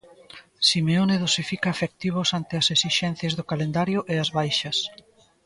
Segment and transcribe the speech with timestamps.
[0.69, 4.77] Simeone dosifica efectivos ante as esixencias do calendario e as baixas.